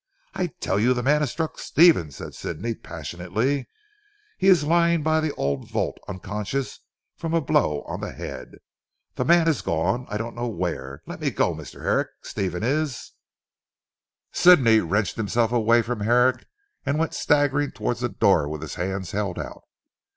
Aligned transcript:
"I 0.33 0.47
tell 0.47 0.79
you 0.79 0.95
the 0.95 1.03
man 1.03 1.21
has 1.21 1.29
struck 1.29 1.59
Stephen," 1.59 2.09
said 2.09 2.33
Sidney 2.33 2.73
passionately, 2.73 3.67
"he 4.35 4.47
is 4.47 4.63
lying 4.63 5.03
by 5.03 5.19
the 5.19 5.31
old 5.35 5.69
vault 5.69 5.99
unconscious 6.07 6.79
from 7.17 7.35
a 7.35 7.39
blow 7.39 7.83
on 7.83 7.99
the 8.01 8.11
head. 8.11 8.53
The 9.13 9.25
man 9.25 9.45
has 9.45 9.61
gone. 9.61 10.07
I 10.09 10.17
don't 10.17 10.33
know 10.35 10.47
where. 10.47 11.03
Let 11.05 11.21
me 11.21 11.29
go, 11.29 11.53
Mr. 11.53 11.83
Herrick. 11.83 12.07
Stephen 12.23 12.63
is" 12.63 13.11
Sidney 14.41 14.79
wrenched 14.79 15.17
himself 15.17 15.51
away 15.51 15.83
from 15.83 15.99
Herrick 15.99 16.47
and 16.83 16.97
went 16.97 17.13
staggering 17.13 17.69
towards 17.69 17.99
the 17.99 18.09
door 18.09 18.49
with 18.49 18.63
his 18.63 18.73
hands 18.73 19.11
held 19.11 19.37
out. 19.37 19.61